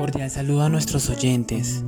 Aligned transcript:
Cordial 0.00 0.30
saludo 0.30 0.62
a 0.62 0.70
nuestros 0.70 1.10
oyentes. 1.10 1.84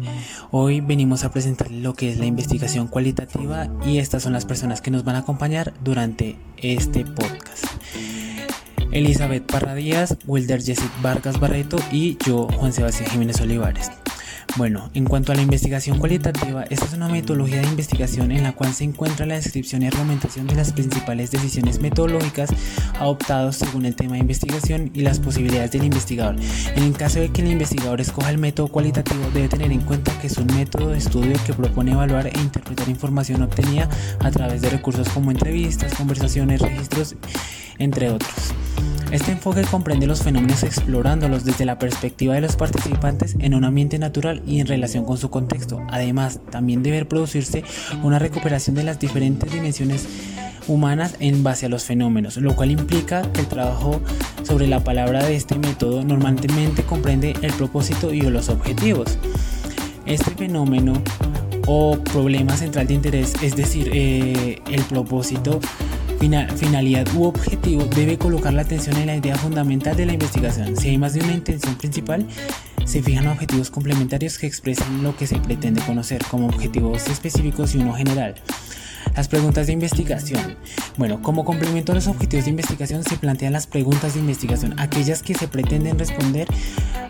Hoy 0.51 0.83
venimos 0.83 1.25
a 1.25 1.33
presentar 1.33 1.71
lo 1.71 1.95
que 1.95 2.13
es 2.13 2.19
la 2.19 2.27
investigación 2.27 2.87
cualitativa 2.87 3.69
y 3.87 3.97
estas 3.97 4.23
son 4.23 4.35
las 4.35 4.45
personas 4.45 4.83
que 4.83 4.91
nos 4.91 5.03
van 5.03 5.17
a 5.17 5.21
acompañar 5.21 5.73
durante 5.83 6.37
este 6.59 7.07
podcast. 7.07 7.65
Elizabeth 8.91 9.51
Parra 9.51 9.75
Díaz, 9.75 10.19
Wilder 10.27 10.63
Jessic 10.63 10.91
Vargas 11.01 11.41
Barreto 11.41 11.79
y 11.91 12.19
yo, 12.23 12.49
Juan 12.49 12.75
Sebastián 12.75 13.09
Jiménez 13.09 13.41
Olivares. 13.41 13.91
Bueno, 14.57 14.91
en 14.93 15.07
cuanto 15.07 15.33
a 15.33 15.35
la 15.35 15.41
investigación 15.41 15.99
cualitativa, 15.99 16.65
esta 16.69 16.85
es 16.85 16.93
una 16.93 17.09
metodología 17.09 17.63
de 17.63 17.69
investigación 17.69 18.31
en 18.31 18.43
la 18.43 18.53
cual 18.53 18.75
se 18.75 18.85
encuentra 18.85 19.25
la 19.25 19.37
descripción 19.37 19.83
y 19.83 19.87
argumentación 19.87 20.47
de 20.47 20.55
las 20.55 20.73
principales 20.73 21.31
decisiones 21.31 21.81
metodológicas 21.81 22.51
adoptadas 22.99 23.57
según 23.57 23.87
el 23.87 23.97
tema 23.97 24.13
de 24.13 24.19
investigación 24.19 24.91
y 24.93 25.01
las 25.01 25.21
posibilidades 25.21 25.71
del 25.71 25.85
investigador. 25.85 26.37
En 26.77 26.83
el 26.83 26.93
caso 26.93 27.19
de 27.19 27.31
que 27.31 27.41
el 27.41 27.51
investigador 27.51 28.03
escoja 28.03 28.29
el 28.29 28.37
método 28.37 28.69
cualitativo, 28.69 29.23
debe 29.33 29.49
tener 29.49 29.73
en 29.73 29.81
cuenta 29.81 30.13
que 30.21 30.27
es 30.27 30.37
un 30.37 30.47
método 30.49 30.91
de 30.91 30.99
estudio 30.99 31.35
que 31.47 31.55
propone 31.55 31.93
evaluar 31.93 32.27
e 32.27 32.39
interpretar 32.39 32.91
información 32.91 33.41
obtenida 33.41 33.89
a 34.21 34.31
través 34.31 34.61
de 34.61 34.69
recursos 34.69 35.09
como 35.09 35.31
entrevistas, 35.31 35.95
conversaciones, 35.95 36.61
registros, 36.61 37.17
entre 37.79 38.11
otros. 38.11 38.53
Este 39.13 39.31
enfoque 39.31 39.61
comprende 39.63 40.07
los 40.07 40.23
fenómenos 40.23 40.63
explorándolos 40.63 41.45
desde 41.45 41.67
la 41.67 41.79
perspectiva 41.79 42.33
de 42.33 42.41
los 42.41 42.57
participantes 42.57 43.37
en 43.41 43.55
un 43.55 43.63
ambiente 43.65 43.99
natural 43.99 44.43
y 44.47 44.59
en 44.59 44.67
relación 44.67 45.05
con 45.05 45.19
su 45.19 45.29
contexto. 45.29 45.83
Además, 45.91 46.41
también 46.51 46.83
debe 46.83 47.05
producirse 47.05 47.63
una 48.03 48.19
recuperación 48.19 48.75
de 48.75 48.85
las 48.85 48.99
diferentes 48.99 49.53
dimensiones 49.53 50.09
humanas 50.67 51.17
en 51.21 51.43
base 51.43 51.67
a 51.67 51.69
los 51.69 51.85
fenómenos, 51.85 52.39
lo 52.39 52.57
cual 52.57 52.71
implica 52.71 53.21
que 53.33 53.41
el 53.41 53.49
trabajo 53.49 54.01
sobre 54.45 54.67
la 54.67 54.83
palabra 54.83 55.23
de 55.23 55.37
este 55.37 55.59
método 55.59 56.03
normalmente 56.03 56.83
comprende 56.83 57.35
el 57.43 57.53
propósito 57.53 58.15
y 58.15 58.23
los 58.23 58.49
objetivos. 58.49 59.19
Este 60.07 60.31
fenómeno 60.31 60.95
o 61.67 61.99
problema 61.99 62.57
central 62.57 62.87
de 62.87 62.95
interés, 62.95 63.35
es 63.43 63.57
decir, 63.57 63.91
eh, 63.93 64.63
el 64.71 64.83
propósito, 64.85 65.61
finalidad 66.57 67.09
u 67.17 67.25
objetivo 67.25 67.85
debe 67.85 68.17
colocar 68.17 68.53
la 68.53 68.63
atención 68.63 68.97
en 68.97 69.07
la 69.07 69.17
idea 69.17 69.35
fundamental 69.35 69.97
de 69.97 70.07
la 70.07 70.13
investigación. 70.13 70.77
Si 70.77 70.91
hay 70.91 70.99
más 70.99 71.15
de 71.15 71.21
una 71.21 71.33
intención 71.33 71.75
principal, 71.75 72.25
se 72.85 73.03
fijan 73.03 73.27
objetivos 73.27 73.71
complementarios 73.71 74.39
que 74.39 74.47
expresan 74.47 75.03
lo 75.03 75.17
que 75.17 75.27
se 75.27 75.41
pretende 75.41 75.81
conocer 75.81 76.23
como 76.31 76.47
objetivos 76.47 77.09
específicos 77.09 77.75
y 77.75 77.79
uno 77.79 77.95
general. 77.95 78.37
Las 79.15 79.29
preguntas 79.29 79.67
de 79.67 79.75
investigación. 79.75 80.57
Bueno, 80.97 81.21
como 81.23 81.45
complemento 81.45 81.93
a 81.93 81.95
los 81.95 82.07
objetivos 82.07 82.47
de 82.47 82.51
investigación 82.51 83.05
se 83.05 83.17
plantean 83.17 83.53
las 83.53 83.67
preguntas 83.67 84.15
de 84.15 84.21
investigación, 84.21 84.75
aquellas 84.79 85.23
que 85.23 85.35
se 85.35 85.49
pretenden 85.49 85.99
responder 85.99 86.49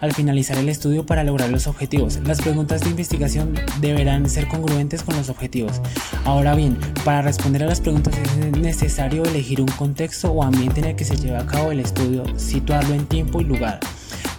al 0.01 0.13
finalizar 0.13 0.59
el 0.59 0.69
estudio 0.69 1.07
para 1.07 1.23
lograr 1.23 1.51
los 1.51 1.69
objetivos. 1.69 2.19
Las 2.25 2.41
preguntas 2.41 2.81
de 2.81 2.91
investigación 2.91 3.55
deberán 3.81 4.29
ser 4.29 4.49
congruentes 4.49 5.05
con 5.05 5.17
los 5.17 5.29
objetivos. 5.29 5.81
Ahora 6.25 6.57
bien, 6.57 6.77
para 7.05 7.23
responder 7.23 7.63
a 7.63 7.67
las 7.67 7.81
preguntas 7.81 8.15
es 8.19 8.59
necesario 8.59 9.25
elegir 9.25 9.61
un 9.61 9.69
contexto 9.69 10.33
o 10.33 10.43
ambiente 10.43 10.81
en 10.81 10.87
el 10.87 10.97
que 10.97 11.05
se 11.05 11.17
lleve 11.17 11.37
a 11.37 11.47
cabo 11.47 11.71
el 11.71 11.81
estudio, 11.81 12.25
situarlo 12.37 12.95
en 12.95 13.07
tiempo 13.07 13.41
y 13.41 13.45
lugar. 13.45 13.79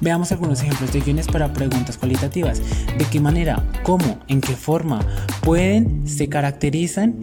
Veamos 0.01 0.33
algunos 0.33 0.61
ejemplos 0.61 0.91
de 0.91 0.99
guiones 0.99 1.27
para 1.27 1.53
preguntas 1.53 1.97
cualitativas. 1.97 2.61
¿De 2.97 3.05
qué 3.05 3.21
manera, 3.21 3.63
cómo, 3.83 4.19
en 4.27 4.41
qué 4.41 4.53
forma 4.53 4.99
pueden, 5.41 6.05
se 6.09 6.27
caracterizan, 6.27 7.15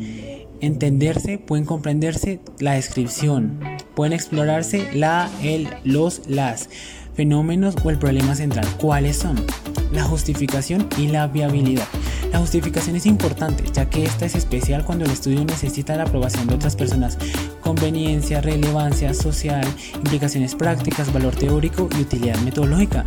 entenderse, 0.60 1.38
pueden 1.38 1.64
comprenderse 1.64 2.40
la 2.58 2.72
descripción, 2.72 3.60
pueden 3.94 4.12
explorarse 4.12 4.88
la, 4.94 5.30
el, 5.42 5.68
los, 5.84 6.22
las 6.28 6.68
fenómenos 7.14 7.74
o 7.84 7.90
el 7.90 7.98
problema 7.98 8.34
central. 8.34 8.66
¿Cuáles 8.78 9.16
son? 9.16 9.44
La 9.92 10.04
justificación 10.04 10.88
y 10.96 11.08
la 11.08 11.26
viabilidad. 11.26 11.86
La 12.32 12.38
justificación 12.38 12.94
es 12.94 13.06
importante, 13.06 13.64
ya 13.72 13.90
que 13.90 14.04
esta 14.04 14.24
es 14.24 14.36
especial 14.36 14.84
cuando 14.84 15.04
el 15.04 15.10
estudio 15.10 15.44
necesita 15.44 15.96
la 15.96 16.04
aprobación 16.04 16.46
de 16.46 16.54
otras 16.54 16.76
personas. 16.76 17.18
Conveniencia, 17.60 18.40
relevancia 18.40 19.14
social, 19.14 19.66
implicaciones 19.96 20.54
prácticas, 20.54 21.12
valor 21.12 21.34
teórico 21.34 21.88
y 21.98 22.02
utilidad 22.02 22.38
metodológica. 22.38 23.04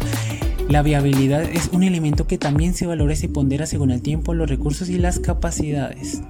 La 0.69 0.81
viabilidad 0.81 1.43
es 1.43 1.69
un 1.71 1.83
elemento 1.83 2.25
que 2.25 2.37
también 2.37 2.73
se 2.73 2.87
valora 2.87 3.13
y 3.13 3.17
se 3.17 3.29
pondera 3.29 3.65
según 3.65 3.91
el 3.91 4.01
tiempo, 4.01 4.33
los 4.33 4.49
recursos 4.49 4.89
y 4.89 4.97
las 4.97 5.19
capacidades. 5.19 6.21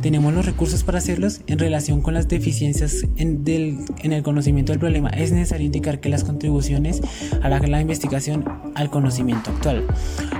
Tenemos 0.00 0.32
los 0.32 0.46
recursos 0.46 0.82
para 0.82 0.98
hacerlos 0.98 1.40
en 1.46 1.58
relación 1.58 2.00
con 2.00 2.14
las 2.14 2.28
deficiencias 2.28 3.04
en, 3.16 3.42
el 3.46 4.22
conocimiento 4.22 4.72
del 4.72 4.80
problema. 4.80 5.08
Es 5.10 5.32
necesario 5.32 5.66
indicar 5.66 6.00
que 6.00 6.08
las 6.08 6.24
contribuciones 6.24 7.00
a 7.42 7.48
la, 7.48 7.80
investigación 7.80 8.44
al 8.74 8.90
conocimiento 8.90 9.50
actual. 9.50 9.84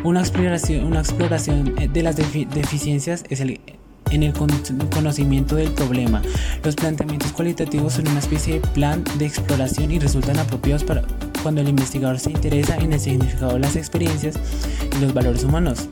Una 0.04 0.20
exploración, 0.20 0.84
una 0.84 1.00
exploración 1.00 1.74
de 1.92 2.02
las 2.02 2.16
deficiencias 2.16 3.24
es 3.28 3.40
el 3.40 3.60
en 4.10 4.22
el 4.22 4.34
conocimiento 4.34 5.56
del 5.56 5.70
problema. 5.70 6.20
Los 6.62 6.74
planteamientos 6.74 7.32
cualitativos 7.32 7.94
son 7.94 8.08
una 8.08 8.18
especie 8.18 8.54
de 8.54 8.60
plan 8.60 9.02
de 9.18 9.24
exploración 9.24 9.90
y 9.90 9.98
resultan 9.98 10.38
apropiados 10.38 10.84
para 10.84 11.02
cuando 11.42 11.60
el 11.60 11.68
investigador 11.68 12.18
se 12.18 12.30
interesa 12.30 12.76
en 12.76 12.92
el 12.92 13.00
significado 13.00 13.54
de 13.54 13.58
las 13.60 13.76
experiencias 13.76 14.36
y 14.96 15.00
los 15.00 15.12
valores 15.12 15.44
humanos 15.44 15.88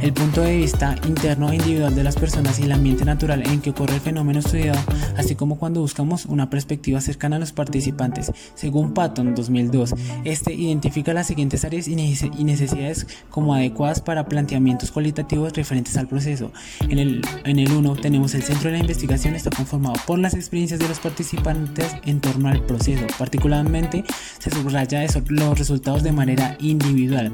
el 0.00 0.12
punto 0.12 0.42
de 0.42 0.56
vista 0.56 0.94
interno 1.06 1.50
e 1.50 1.56
individual 1.56 1.94
de 1.94 2.04
las 2.04 2.16
personas 2.16 2.58
y 2.58 2.62
el 2.62 2.72
ambiente 2.72 3.04
natural 3.04 3.42
en 3.46 3.60
que 3.60 3.70
ocurre 3.70 3.94
el 3.94 4.00
fenómeno 4.00 4.38
estudiado, 4.38 4.78
así 5.16 5.34
como 5.34 5.58
cuando 5.58 5.80
buscamos 5.80 6.26
una 6.26 6.50
perspectiva 6.50 7.00
cercana 7.00 7.36
a 7.36 7.38
los 7.38 7.52
participantes. 7.52 8.30
Según 8.54 8.94
Patton 8.94 9.34
2002, 9.34 9.94
este 10.24 10.54
identifica 10.54 11.12
las 11.12 11.26
siguientes 11.26 11.64
áreas 11.64 11.88
y 11.88 11.96
necesidades 11.96 13.06
como 13.30 13.54
adecuadas 13.54 14.00
para 14.00 14.26
planteamientos 14.26 14.92
cualitativos 14.92 15.52
referentes 15.52 15.96
al 15.96 16.06
proceso. 16.08 16.52
En 16.88 16.98
el, 16.98 17.72
1 17.72 17.96
tenemos 17.96 18.34
el 18.34 18.42
centro 18.42 18.70
de 18.70 18.76
la 18.76 18.82
investigación 18.82 19.34
está 19.34 19.50
conformado 19.50 19.96
por 20.06 20.18
las 20.18 20.34
experiencias 20.34 20.80
de 20.80 20.88
los 20.88 21.00
participantes 21.00 21.96
en 22.04 22.20
torno 22.20 22.48
al 22.48 22.64
proceso. 22.64 23.04
Particularmente 23.18 24.04
se 24.38 24.50
subraya 24.50 25.02
eso, 25.02 25.22
los 25.28 25.58
resultados 25.58 26.02
de 26.02 26.12
manera 26.12 26.56
individual. 26.60 27.32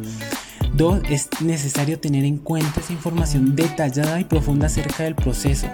Dos, 0.76 1.02
es 1.08 1.28
necesario 1.40 2.00
tener 2.00 2.24
en 2.24 2.38
cuenta 2.38 2.80
esa 2.80 2.92
información 2.92 3.54
detallada 3.54 4.18
y 4.18 4.24
profunda 4.24 4.66
acerca 4.66 5.04
del 5.04 5.14
proceso. 5.14 5.68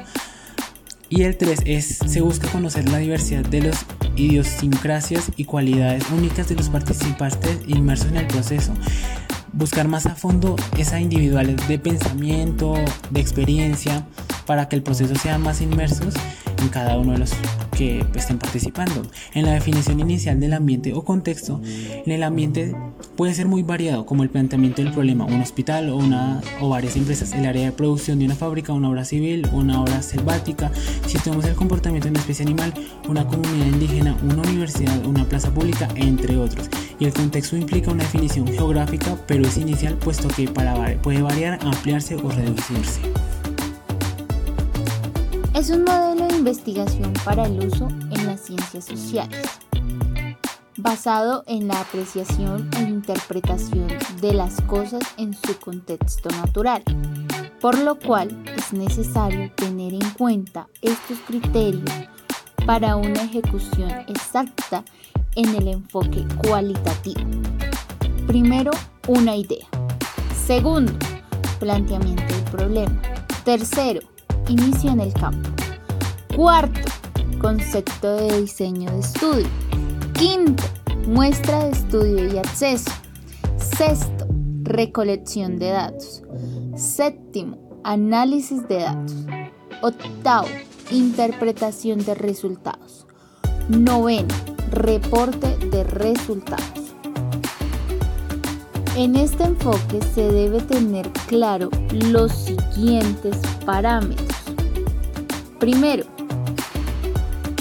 Y 1.09 1.23
el 1.23 1.39
3 1.39 1.63
es, 1.65 1.87
se 2.05 2.21
busca 2.21 2.49
conocer 2.49 2.87
la 2.91 2.99
diversidad 2.99 3.43
de 3.43 3.63
las 3.63 3.87
idiosincrasias 4.15 5.33
y 5.37 5.47
cualidades 5.47 6.05
únicas 6.11 6.51
de 6.51 6.55
los 6.55 6.69
participantes 6.69 7.61
inmersos 7.67 8.09
en 8.09 8.19
el 8.19 8.27
proceso. 8.27 8.75
Buscar 9.55 9.89
más 9.89 10.05
a 10.05 10.15
fondo 10.15 10.55
esa 10.77 11.01
individualidad 11.01 11.67
de 11.67 11.79
pensamiento, 11.79 12.75
de 13.11 13.21
experiencia, 13.21 14.07
para 14.45 14.69
que 14.69 14.77
el 14.77 14.83
proceso 14.83 15.15
sea 15.15 15.39
más 15.39 15.63
inmersos 15.63 16.13
en 16.61 16.69
cada 16.69 16.99
uno 16.99 17.13
de 17.13 17.19
los 17.19 17.33
que 17.77 18.05
estén 18.15 18.39
participando. 18.39 19.03
En 19.35 19.47
la 19.47 19.53
definición 19.53 20.01
inicial 20.01 20.39
del 20.39 20.53
ambiente 20.53 20.93
o 20.93 21.03
contexto, 21.05 21.61
en 21.65 22.13
el 22.13 22.23
ambiente 22.23 22.75
puede 23.17 23.35
ser 23.35 23.47
muy 23.47 23.63
variado, 23.63 24.07
como 24.07 24.23
el 24.23 24.31
planteamiento 24.31 24.83
del 24.83 24.93
problema, 24.93 25.25
un 25.25 25.41
hospital 25.41 25.91
o, 25.91 25.97
una, 25.97 26.41
o 26.61 26.69
varias 26.69 26.97
empresas, 26.97 27.33
el 27.33 27.47
área 27.47 27.65
de 27.65 27.73
producción 27.73 28.19
de 28.19 28.27
una 28.27 28.35
fábrica, 28.35 28.73
una 28.73 28.91
obra 28.91 29.05
civil, 29.05 29.49
una 29.53 29.81
obra 29.81 30.03
selvática, 30.03 30.71
si 31.07 31.19
tenemos 31.19 31.45
el 31.45 31.55
comportamiento 31.55 32.07
de 32.07 32.11
una 32.11 32.21
especie 32.21 32.45
animal, 32.45 32.73
una 33.09 33.27
comunidad 33.27 33.67
indígena, 33.67 34.17
una 34.23 34.43
universidad, 34.43 35.05
una 35.07 35.25
plaza 35.25 35.53
pública, 35.53 35.89
entre 35.97 36.37
otros. 36.37 36.69
Y 36.99 37.07
el 37.07 37.13
contexto 37.13 37.57
implica 37.57 37.91
una 37.91 38.05
definición 38.05 38.47
geográfica, 38.47 39.17
pero 39.27 39.47
es 39.47 39.57
inicial, 39.57 39.95
puesto 39.95 40.29
que 40.29 40.49
para, 40.49 41.01
puede 41.01 41.23
variar, 41.23 41.59
ampliarse 41.63 42.17
o 42.17 42.29
reducirse. 42.31 43.01
Es 45.55 45.69
un 45.69 45.85
modelo 45.85 46.15
de 46.15 46.20
investigación 46.41 47.13
para 47.23 47.45
el 47.45 47.67
uso 47.67 47.87
en 48.11 48.27
las 48.27 48.41
ciencias 48.41 48.87
sociales, 48.87 49.47
basado 50.79 51.45
en 51.47 51.69
la 51.69 51.83
apreciación 51.83 52.71
e 52.79 52.81
interpretación 52.81 53.87
de 54.23 54.33
las 54.33 54.59
cosas 54.63 55.03
en 55.19 55.35
su 55.35 55.59
contexto 55.59 56.31
natural, 56.31 56.83
por 57.61 57.79
lo 57.79 57.99
cual 57.99 58.43
es 58.57 58.73
necesario 58.73 59.53
tener 59.55 59.93
en 59.93 60.11
cuenta 60.17 60.67
estos 60.81 61.19
criterios 61.27 61.85
para 62.65 62.97
una 62.97 63.23
ejecución 63.23 63.91
exacta 64.09 64.83
en 65.37 65.55
el 65.55 65.69
enfoque 65.69 66.25
cualitativo. 66.39 67.21
Primero, 68.27 68.71
una 69.09 69.37
idea. 69.37 69.67
Segundo, 70.47 70.95
planteamiento 71.59 72.23
del 72.23 72.45
problema. 72.45 73.03
Tercero, 73.45 74.01
inicio 74.49 74.91
en 74.91 75.01
el 75.01 75.13
campo. 75.13 75.60
Cuarto, 76.41 76.91
concepto 77.39 78.17
de 78.17 78.41
diseño 78.41 78.91
de 78.91 79.01
estudio. 79.01 79.47
Quinto, 80.15 80.63
muestra 81.07 81.65
de 81.65 81.73
estudio 81.73 82.33
y 82.33 82.39
acceso. 82.39 82.91
Sexto, 83.59 84.27
recolección 84.63 85.59
de 85.59 85.69
datos. 85.69 86.23
Séptimo, 86.77 87.59
análisis 87.85 88.67
de 88.69 88.79
datos. 88.79 89.17
Octavo, 89.83 90.49
interpretación 90.91 92.03
de 92.07 92.15
resultados. 92.15 93.07
Noveno, 93.69 94.35
reporte 94.71 95.59
de 95.59 95.85
resultados. 95.85 96.95
En 98.97 99.15
este 99.15 99.45
enfoque 99.45 100.01
se 100.15 100.23
debe 100.23 100.63
tener 100.63 101.11
claro 101.27 101.69
los 101.93 102.33
siguientes 102.33 103.37
parámetros. 103.67 104.27
Primero, 105.59 106.07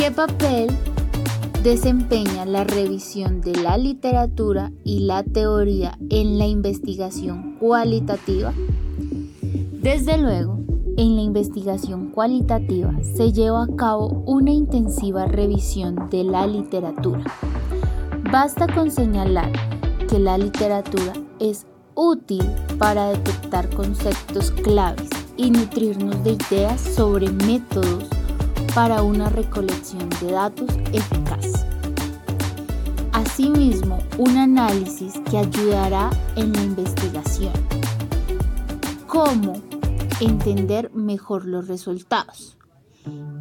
¿qué 0.10 0.16
papel 0.16 0.70
desempeña 1.62 2.44
la 2.44 2.64
revisión 2.64 3.42
de 3.42 3.54
la 3.54 3.78
literatura 3.78 4.72
y 4.84 5.02
la 5.02 5.22
teoría 5.24 6.00
en 6.10 6.40
la 6.40 6.48
investigación 6.48 7.58
cualitativa? 7.60 8.52
Desde 9.72 10.18
luego, 10.18 10.58
en 10.98 11.16
la 11.16 11.22
investigación 11.22 12.10
cualitativa 12.10 12.92
se 13.04 13.32
lleva 13.34 13.66
a 13.66 13.76
cabo 13.76 14.24
una 14.26 14.52
intensiva 14.52 15.28
revisión 15.28 16.10
de 16.10 16.24
la 16.24 16.48
literatura. 16.48 17.24
Basta 18.32 18.66
con 18.66 18.90
señalar 18.90 19.52
que 20.10 20.18
la 20.18 20.40
literatura 20.40 21.14
es 21.40 21.68
útil 21.94 22.44
para 22.80 23.10
detectar 23.10 23.70
conceptos 23.70 24.50
claves 24.50 25.10
y 25.38 25.52
nutrirnos 25.52 26.24
de 26.24 26.32
ideas 26.32 26.82
sobre 26.82 27.30
métodos 27.30 28.19
para 28.76 29.02
una 29.02 29.30
recolección 29.30 30.10
de 30.22 30.32
datos 30.32 30.70
eficaz. 30.94 31.66
Asimismo, 33.14 34.00
un 34.18 34.38
análisis 34.38 35.14
que 35.30 35.38
ayudará 35.38 36.10
en 36.36 36.54
la 36.54 36.62
investigación. 36.62 37.54
¿Cómo 39.08 39.54
entender 40.20 40.92
mejor 40.94 41.46
los 41.46 41.68
resultados? 41.68 42.58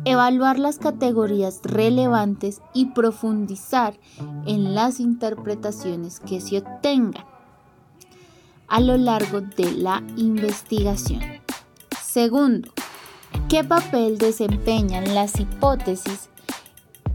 Evaluar 0.05 0.59
las 0.59 0.79
categorías 0.79 1.61
relevantes 1.63 2.63
y 2.73 2.87
profundizar 2.87 3.99
en 4.47 4.75
las 4.75 5.01
interpretaciones 5.01 6.21
que 6.21 6.41
se 6.41 6.59
obtengan 6.59 7.25
a 8.69 8.81
lo 8.81 8.97
largo 8.97 9.41
de 9.41 9.73
la 9.73 10.03
investigación. 10.17 11.21
Segundo, 12.03 12.71
¿qué 13.49 13.65
papel 13.65 14.19
desempeñan 14.19 15.15
las 15.15 15.39
hipótesis 15.41 16.29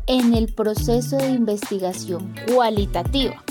en 0.08 0.34
el 0.34 0.54
proceso 0.54 1.18
de 1.18 1.30
investigación 1.30 2.34
cualitativa? 2.54 3.44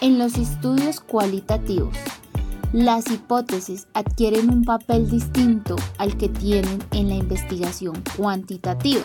En 0.00 0.18
los 0.18 0.36
estudios 0.36 1.00
cualitativos, 1.00 1.96
las 2.72 3.10
hipótesis 3.10 3.86
adquieren 3.94 4.50
un 4.50 4.64
papel 4.64 5.08
distinto 5.08 5.76
al 5.98 6.16
que 6.16 6.28
tienen 6.28 6.82
en 6.90 7.08
la 7.08 7.14
investigación 7.14 8.02
cuantitativa, 8.16 9.02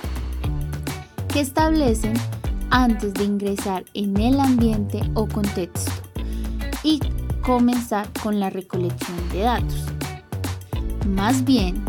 que 1.31 1.41
establecen 1.41 2.13
antes 2.71 3.13
de 3.13 3.25
ingresar 3.25 3.85
en 3.93 4.17
el 4.17 4.39
ambiente 4.39 5.01
o 5.13 5.27
contexto 5.27 5.91
y 6.83 6.99
comenzar 7.41 8.07
con 8.21 8.39
la 8.39 8.49
recolección 8.49 9.17
de 9.31 9.41
datos. 9.41 9.85
Más 11.07 11.43
bien, 11.45 11.83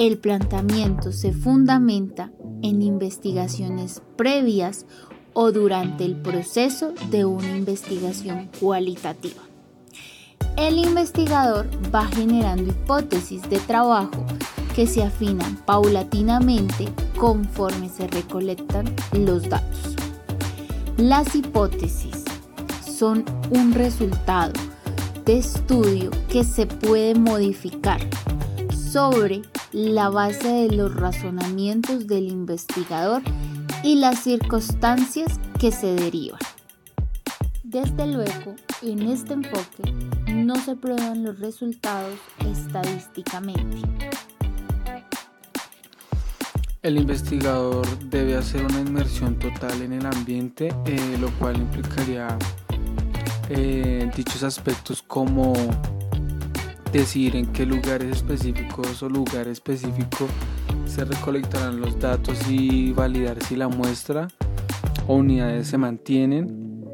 el 0.00 0.16
planteamiento 0.16 1.12
se 1.12 1.34
fundamenta 1.34 2.32
en 2.62 2.80
investigaciones 2.80 4.00
previas 4.16 4.86
o 5.34 5.52
durante 5.52 6.06
el 6.06 6.16
proceso 6.16 6.94
de 7.10 7.26
una 7.26 7.54
investigación 7.54 8.48
cualitativa. 8.58 9.42
El 10.56 10.78
investigador 10.78 11.68
va 11.94 12.06
generando 12.06 12.70
hipótesis 12.70 13.42
de 13.50 13.58
trabajo 13.58 14.24
que 14.74 14.86
se 14.86 15.02
afinan 15.02 15.56
paulatinamente 15.66 16.88
conforme 17.18 17.90
se 17.90 18.06
recolectan 18.06 18.86
los 19.12 19.50
datos. 19.50 19.96
Las 20.96 21.34
hipótesis 21.34 22.24
son 22.90 23.22
un 23.50 23.74
resultado 23.74 24.54
de 25.26 25.36
estudio 25.36 26.10
que 26.30 26.42
se 26.42 26.64
puede 26.64 27.14
modificar 27.14 28.00
sobre 28.90 29.42
la 29.72 30.08
base 30.08 30.48
de 30.48 30.76
los 30.76 30.94
razonamientos 30.94 32.06
del 32.06 32.28
investigador 32.28 33.22
y 33.82 33.96
las 33.96 34.20
circunstancias 34.20 35.38
que 35.58 35.72
se 35.72 35.94
derivan. 35.94 36.40
Desde 37.62 38.06
luego, 38.06 38.56
en 38.82 39.02
este 39.02 39.34
enfoque 39.34 39.92
no 40.32 40.56
se 40.56 40.74
prueban 40.74 41.22
los 41.22 41.38
resultados 41.38 42.18
estadísticamente. 42.44 43.78
El 46.82 46.96
investigador 46.96 47.86
debe 48.08 48.36
hacer 48.36 48.64
una 48.64 48.80
inmersión 48.80 49.38
total 49.38 49.82
en 49.82 49.92
el 49.92 50.06
ambiente, 50.06 50.74
eh, 50.86 51.16
lo 51.20 51.30
cual 51.38 51.58
implicaría 51.58 52.36
eh, 53.50 54.10
dichos 54.16 54.42
aspectos 54.42 55.02
como 55.02 55.52
decir 56.92 57.36
en 57.36 57.46
qué 57.46 57.66
lugares 57.66 58.16
específicos 58.16 59.02
o 59.02 59.08
lugar 59.08 59.48
específico 59.48 60.26
se 60.86 61.04
recolectarán 61.04 61.80
los 61.80 61.98
datos 61.98 62.38
y 62.48 62.92
validar 62.92 63.42
si 63.44 63.56
la 63.56 63.68
muestra 63.68 64.28
o 65.06 65.16
unidades 65.16 65.68
se 65.68 65.78
mantienen. 65.78 66.84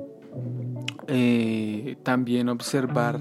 Eh, 1.09 1.97
también 2.03 2.49
observar 2.49 3.21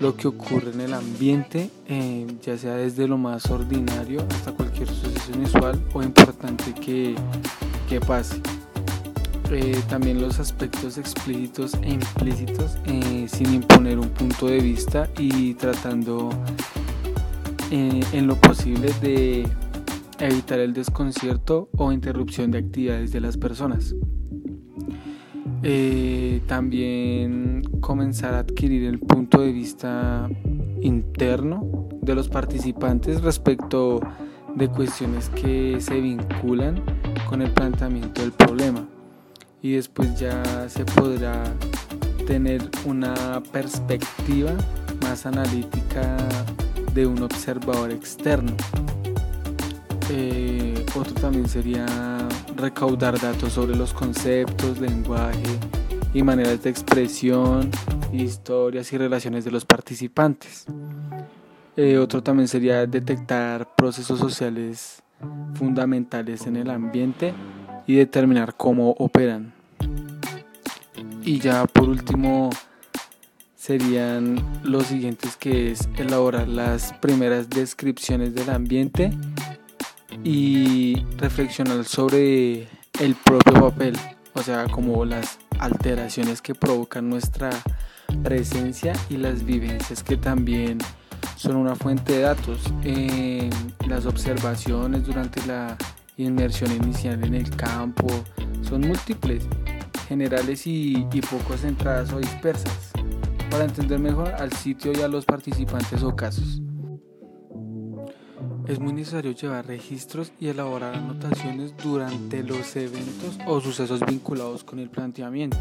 lo 0.00 0.16
que 0.16 0.26
ocurre 0.26 0.72
en 0.72 0.80
el 0.80 0.94
ambiente, 0.94 1.70
eh, 1.86 2.26
ya 2.42 2.56
sea 2.58 2.74
desde 2.74 3.06
lo 3.06 3.18
más 3.18 3.50
ordinario 3.50 4.26
hasta 4.30 4.52
cualquier 4.52 4.88
suceso 4.88 5.32
inusual 5.32 5.82
o 5.92 6.02
importante 6.02 6.72
que, 6.74 7.14
que 7.88 8.00
pase. 8.00 8.40
Eh, 9.50 9.76
también 9.88 10.20
los 10.20 10.40
aspectos 10.40 10.96
explícitos 10.96 11.74
e 11.82 11.90
implícitos 11.92 12.78
eh, 12.86 13.26
sin 13.28 13.54
imponer 13.54 13.98
un 13.98 14.08
punto 14.08 14.46
de 14.46 14.58
vista 14.58 15.08
y 15.18 15.54
tratando 15.54 16.30
eh, 17.70 18.00
en 18.12 18.26
lo 18.26 18.36
posible 18.36 18.90
de 19.02 19.46
evitar 20.18 20.60
el 20.60 20.72
desconcierto 20.72 21.68
o 21.76 21.92
interrupción 21.92 22.50
de 22.50 22.58
actividades 22.58 23.12
de 23.12 23.20
las 23.20 23.36
personas. 23.36 23.94
también 26.46 27.62
comenzar 27.80 28.34
a 28.34 28.40
adquirir 28.40 28.84
el 28.84 28.98
punto 28.98 29.40
de 29.40 29.50
vista 29.50 30.28
interno 30.82 31.88
de 32.02 32.14
los 32.14 32.28
participantes 32.28 33.22
respecto 33.22 34.00
de 34.54 34.68
cuestiones 34.68 35.30
que 35.30 35.80
se 35.80 36.00
vinculan 36.00 36.82
con 37.28 37.40
el 37.40 37.50
planteamiento 37.50 38.20
del 38.20 38.32
problema 38.32 38.86
y 39.64 39.72
después 39.72 40.20
ya 40.20 40.68
se 40.68 40.84
podrá 40.84 41.42
tener 42.26 42.68
una 42.84 43.42
perspectiva 43.50 44.52
más 45.02 45.24
analítica 45.24 46.18
de 46.92 47.06
un 47.06 47.22
observador 47.22 47.90
externo. 47.90 48.52
Eh, 50.10 50.84
otro 50.94 51.14
también 51.14 51.48
sería 51.48 51.86
recaudar 52.56 53.18
datos 53.18 53.54
sobre 53.54 53.74
los 53.74 53.94
conceptos, 53.94 54.80
lenguaje 54.80 55.58
y 56.12 56.22
maneras 56.22 56.62
de 56.62 56.68
expresión, 56.68 57.70
historias 58.12 58.92
y 58.92 58.98
relaciones 58.98 59.46
de 59.46 59.50
los 59.50 59.64
participantes. 59.64 60.66
Eh, 61.74 61.96
otro 61.96 62.22
también 62.22 62.48
sería 62.48 62.86
detectar 62.86 63.74
procesos 63.74 64.18
sociales 64.18 65.02
fundamentales 65.54 66.46
en 66.46 66.56
el 66.56 66.68
ambiente 66.68 67.32
y 67.86 67.94
determinar 67.94 68.54
cómo 68.56 68.90
operan. 68.98 69.53
Y 71.24 71.38
ya 71.38 71.64
por 71.66 71.88
último 71.88 72.50
serían 73.56 74.44
los 74.62 74.88
siguientes 74.88 75.36
que 75.36 75.72
es 75.72 75.88
elaborar 75.96 76.46
las 76.48 76.92
primeras 76.94 77.48
descripciones 77.48 78.34
del 78.34 78.50
ambiente 78.50 79.10
y 80.22 81.02
reflexionar 81.16 81.84
sobre 81.86 82.68
el 83.00 83.14
propio 83.24 83.54
papel, 83.54 83.96
o 84.34 84.42
sea, 84.42 84.66
como 84.66 85.06
las 85.06 85.38
alteraciones 85.58 86.42
que 86.42 86.54
provocan 86.54 87.08
nuestra 87.08 87.48
presencia 88.22 88.92
y 89.08 89.16
las 89.16 89.44
vivencias 89.46 90.02
que 90.02 90.18
también 90.18 90.76
son 91.36 91.56
una 91.56 91.74
fuente 91.74 92.12
de 92.12 92.20
datos. 92.20 92.60
las 93.88 94.04
observaciones 94.04 95.06
durante 95.06 95.44
la 95.46 95.76
inmersión 96.18 96.70
inicial 96.72 97.24
en 97.24 97.34
el 97.34 97.48
campo 97.56 98.06
son 98.62 98.82
múltiples, 98.82 99.44
generales 100.08 100.66
y, 100.66 101.06
poco 101.30 101.56
centradas 101.56 102.12
o 102.12 102.18
dispersas, 102.18 102.92
para 103.50 103.64
entender 103.64 103.98
mejor 103.98 104.28
al 104.28 104.52
sitio 104.52 104.92
y 104.92 105.02
a 105.02 105.08
los 105.08 105.24
participantes 105.24 106.02
o 106.02 106.14
casos. 106.14 106.60
Es 108.66 108.80
muy 108.80 108.94
necesario 108.94 109.32
llevar 109.32 109.66
registros 109.66 110.32
y 110.40 110.48
elaborar 110.48 110.94
anotaciones 110.94 111.74
durante 111.76 112.42
los 112.42 112.74
eventos 112.76 113.38
o 113.46 113.60
sucesos 113.60 114.00
vinculados 114.06 114.64
con 114.64 114.78
el 114.78 114.88
planteamiento. 114.88 115.58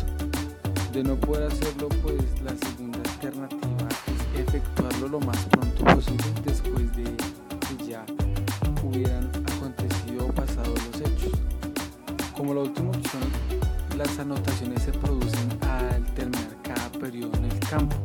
De 0.94 1.04
no 1.04 1.16
poder 1.16 1.52
hacerlo, 1.52 1.90
pues 2.02 2.22
la 2.42 2.56
segunda 2.56 3.00
alternativa 3.00 3.90
es 4.08 4.40
efectuarlo 4.40 5.08
lo 5.10 5.20
más 5.20 5.38
pronto 5.48 5.84
posible 5.84 6.24
después 6.46 6.96
de 6.96 7.04
que 7.04 7.90
ya 7.90 8.06
hubieran 8.84 9.43
las 14.06 14.20
anotaciones 14.20 14.84
se 14.84 14.92
producen 14.92 15.50
al 15.62 16.04
terminar 16.14 16.58
cada 16.62 16.90
periodo 16.92 17.32
campo. 17.70 17.96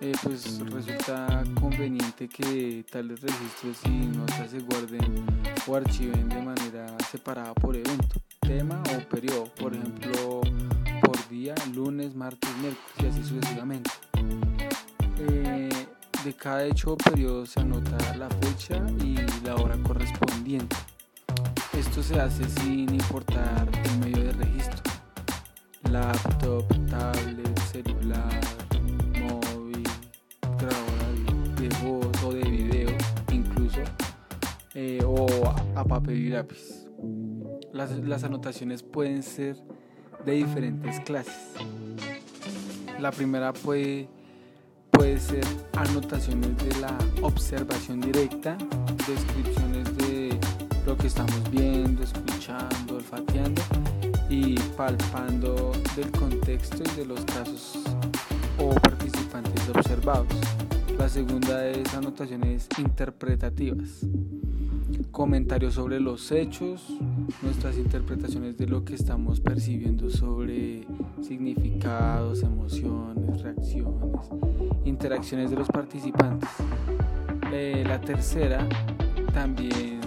Eh, 0.00 0.12
pues 0.22 0.58
resulta 0.58 1.44
conveniente 1.60 2.28
que 2.28 2.84
tales 2.90 3.20
registros 3.20 3.78
y 3.84 4.06
notas 4.16 4.50
se 4.50 4.58
guarden 4.60 5.24
o 5.66 5.76
archiven 5.76 6.28
de 6.28 6.42
manera 6.42 6.86
separada 7.10 7.54
por 7.54 7.76
evento, 7.76 8.20
tema 8.40 8.82
o 8.96 9.08
periodo, 9.08 9.44
por 9.60 9.74
ejemplo, 9.74 10.40
por 11.02 11.28
día, 11.28 11.54
lunes, 11.72 12.14
martes, 12.16 12.50
miércoles 12.60 12.96
y 13.00 13.06
así 13.06 13.22
sucesivamente. 13.22 13.90
Eh, 15.18 15.68
de 16.24 16.32
cada 16.34 16.64
hecho 16.64 16.94
o 16.94 16.96
periodo 16.96 17.46
se 17.46 17.60
anota 17.60 18.16
la 18.16 18.28
fecha 18.30 18.82
y 19.04 19.16
la 19.44 19.56
hora 19.56 19.76
correspondiente. 19.82 20.76
Esto 21.78 22.02
se 22.02 22.20
hace 22.20 22.48
sin 22.48 22.94
importar 22.94 23.68
el 23.84 23.98
medio 23.98 24.24
de 24.24 24.32
registro, 24.32 24.61
laptop, 25.92 26.66
tablet, 26.88 27.58
celular, 27.70 28.40
móvil, 29.20 29.84
grabadora 30.58 31.60
de 31.60 31.68
voz 31.84 32.22
o 32.24 32.32
de 32.32 32.42
video 32.48 32.88
incluso, 33.30 33.82
eh, 34.74 35.02
o 35.04 35.26
a 35.76 35.84
papel 35.84 36.16
y 36.16 36.28
lápiz. 36.30 36.86
Las, 37.74 37.90
las 37.98 38.24
anotaciones 38.24 38.82
pueden 38.82 39.22
ser 39.22 39.56
de 40.24 40.32
diferentes 40.32 40.98
clases. 41.00 41.52
La 42.98 43.10
primera 43.10 43.52
puede, 43.52 44.08
puede 44.90 45.20
ser 45.20 45.44
anotaciones 45.76 46.56
de 46.56 46.80
la 46.80 46.96
observación 47.20 48.00
directa, 48.00 48.56
descripciones 49.06 49.94
de 49.98 50.38
lo 50.86 50.96
que 50.96 51.08
estamos 51.08 51.50
viendo, 51.50 52.02
escuchando, 52.02 52.96
olfateando 52.96 53.60
y 54.32 54.54
palpando 54.78 55.72
del 55.94 56.10
contexto 56.10 56.82
y 56.82 56.96
de 56.96 57.04
los 57.04 57.22
casos 57.26 57.78
o 58.58 58.70
participantes 58.70 59.68
observados. 59.68 60.26
La 60.98 61.06
segunda 61.10 61.68
es 61.68 61.92
anotaciones 61.92 62.66
interpretativas, 62.78 64.06
comentarios 65.10 65.74
sobre 65.74 66.00
los 66.00 66.32
hechos, 66.32 66.88
nuestras 67.42 67.76
interpretaciones 67.76 68.56
de 68.56 68.66
lo 68.66 68.86
que 68.86 68.94
estamos 68.94 69.38
percibiendo 69.40 70.08
sobre 70.08 70.86
significados, 71.20 72.42
emociones, 72.42 73.42
reacciones, 73.42 74.30
interacciones 74.86 75.50
de 75.50 75.56
los 75.56 75.68
participantes. 75.68 76.48
Eh, 77.52 77.84
la 77.86 78.00
tercera 78.00 78.66
también 79.34 80.00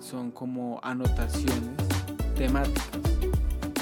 son 0.00 0.32
como 0.32 0.80
anotaciones 0.82 1.78
temáticas, 2.36 3.00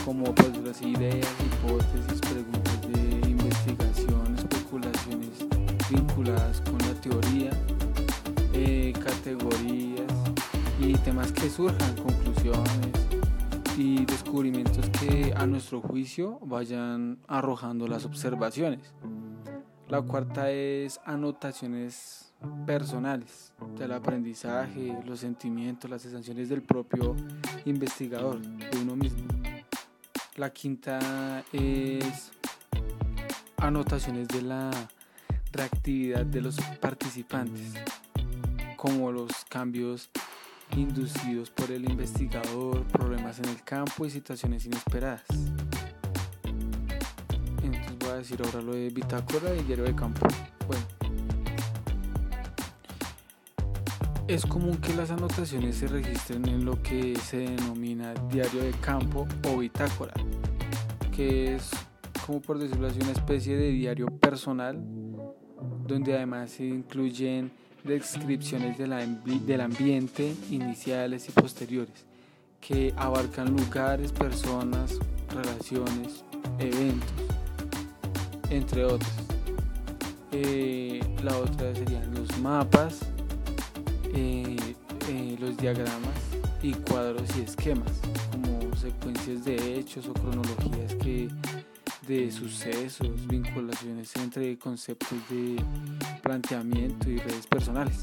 como 0.08 0.34
pues 0.34 0.80
ideas, 0.80 1.28
hipótesis, 1.44 2.18
preguntas 2.22 2.80
de 2.90 3.28
investigación, 3.28 4.36
especulaciones 4.38 5.46
vinculadas 5.90 6.62
con 6.62 6.78
la 6.78 6.94
teoría, 6.94 7.50
eh, 8.54 8.94
categorías 9.04 10.10
y 10.80 10.94
temas 10.94 11.30
que 11.30 11.50
surjan, 11.50 11.94
conclusiones 11.96 12.90
y 13.76 14.06
descubrimientos 14.06 14.88
que 14.98 15.34
a 15.36 15.46
nuestro 15.46 15.82
juicio 15.82 16.38
vayan 16.40 17.18
arrojando 17.26 17.86
las 17.86 18.06
observaciones. 18.06 18.94
La 19.90 20.00
cuarta 20.00 20.50
es 20.50 21.00
anotaciones 21.04 22.32
personales 22.64 23.52
del 23.78 23.92
aprendizaje, 23.92 24.96
los 25.04 25.20
sentimientos, 25.20 25.90
las 25.90 26.00
sensaciones 26.00 26.48
del 26.48 26.62
propio 26.62 27.14
investigador, 27.66 28.40
de 28.40 28.78
uno 28.78 28.96
mismo. 28.96 29.37
La 30.38 30.50
quinta 30.50 31.42
es 31.52 32.30
anotaciones 33.56 34.28
de 34.28 34.42
la 34.42 34.70
reactividad 35.50 36.24
de 36.24 36.40
los 36.40 36.54
participantes, 36.80 37.72
como 38.76 39.10
los 39.10 39.32
cambios 39.48 40.10
inducidos 40.76 41.50
por 41.50 41.72
el 41.72 41.90
investigador, 41.90 42.84
problemas 42.84 43.40
en 43.40 43.46
el 43.46 43.64
campo 43.64 44.06
y 44.06 44.10
situaciones 44.10 44.64
inesperadas. 44.64 45.24
Entonces 47.64 47.98
voy 47.98 48.10
a 48.10 48.14
decir 48.14 48.40
ahora 48.44 48.62
lo 48.62 48.74
de 48.74 48.90
bitácora 48.90 49.56
y 49.56 49.64
diario 49.64 49.86
de 49.86 49.96
campo. 49.96 50.24
Es 54.28 54.44
común 54.44 54.76
que 54.76 54.92
las 54.92 55.10
anotaciones 55.10 55.76
se 55.76 55.86
registren 55.86 56.46
en 56.46 56.66
lo 56.66 56.82
que 56.82 57.16
se 57.16 57.38
denomina 57.38 58.12
diario 58.30 58.62
de 58.62 58.72
campo 58.72 59.26
o 59.48 59.56
bitácora, 59.56 60.12
que 61.16 61.54
es, 61.54 61.70
como 62.26 62.42
por 62.42 62.58
decirlo 62.58 62.88
así, 62.88 62.98
una 63.00 63.12
especie 63.12 63.56
de 63.56 63.70
diario 63.70 64.08
personal, 64.08 64.78
donde 65.86 66.14
además 66.14 66.50
se 66.50 66.66
incluyen 66.66 67.50
descripciones 67.84 68.76
del 68.76 69.60
ambiente 69.62 70.34
iniciales 70.50 71.26
y 71.30 71.32
posteriores, 71.32 72.04
que 72.60 72.92
abarcan 72.98 73.56
lugares, 73.56 74.12
personas, 74.12 74.98
relaciones, 75.30 76.22
eventos, 76.58 77.08
entre 78.50 78.84
otros. 78.84 79.10
Eh, 80.32 81.00
la 81.22 81.34
otra 81.38 81.74
serían 81.74 82.14
los 82.14 82.38
mapas, 82.40 83.00
eh, 84.14 84.56
eh, 85.08 85.36
los 85.40 85.56
diagramas 85.56 86.14
y 86.62 86.72
cuadros 86.72 87.28
y 87.36 87.42
esquemas, 87.42 87.92
como 88.32 88.74
secuencias 88.76 89.44
de 89.44 89.78
hechos 89.78 90.08
o 90.08 90.12
cronologías 90.12 90.94
que 90.96 91.28
de 92.06 92.32
sucesos, 92.32 93.26
vinculaciones 93.26 94.16
entre 94.16 94.58
conceptos 94.58 95.18
de 95.28 95.62
planteamiento 96.22 97.10
y 97.10 97.18
redes 97.18 97.46
personales. 97.46 98.02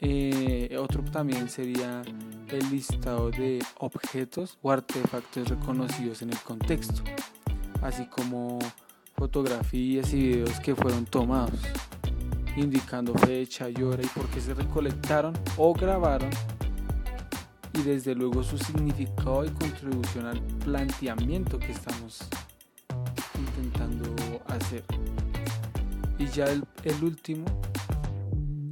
Eh, 0.00 0.76
otro 0.78 1.04
también 1.04 1.48
sería 1.48 2.02
el 2.48 2.70
listado 2.70 3.30
de 3.30 3.64
objetos 3.78 4.58
o 4.60 4.72
artefactos 4.72 5.48
reconocidos 5.48 6.22
en 6.22 6.30
el 6.30 6.38
contexto, 6.40 7.02
así 7.82 8.06
como 8.06 8.58
fotografías 9.16 10.12
y 10.12 10.16
videos 10.16 10.58
que 10.58 10.74
fueron 10.74 11.06
tomados 11.06 11.60
indicando 12.56 13.14
fecha 13.14 13.68
y 13.70 13.82
hora 13.82 14.02
y 14.02 14.06
por 14.06 14.26
qué 14.28 14.40
se 14.40 14.54
recolectaron 14.54 15.34
o 15.56 15.72
grabaron 15.72 16.30
y 17.74 17.82
desde 17.82 18.14
luego 18.14 18.42
su 18.42 18.58
significado 18.58 19.44
y 19.44 19.50
contribución 19.50 20.26
al 20.26 20.40
planteamiento 20.64 21.58
que 21.58 21.72
estamos 21.72 22.20
intentando 23.38 24.14
hacer. 24.46 24.84
Y 26.18 26.26
ya 26.26 26.44
el, 26.46 26.64
último 27.02 27.46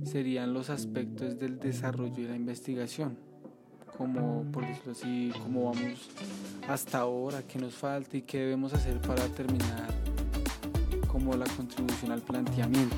serían 0.05 0.53
los 0.53 0.71
aspectos 0.71 1.39
del 1.39 1.59
desarrollo 1.59 2.23
y 2.23 2.27
la 2.27 2.37
investigación, 2.37 3.17
como 3.97 4.45
por 4.53 4.67
decirlo 4.67 4.93
así, 4.93 5.33
cómo 5.43 5.73
vamos 5.73 6.11
hasta 6.69 6.99
ahora, 6.99 7.43
qué 7.43 7.59
nos 7.59 7.75
falta 7.75 8.17
y 8.17 8.23
qué 8.23 8.41
debemos 8.41 8.75
hacer 8.75 9.01
para 9.01 9.25
terminar 9.29 9.89
como 11.09 11.35
la 11.35 11.47
contribución 11.47 12.13
al 12.13 12.21
planteamiento. 12.21 12.97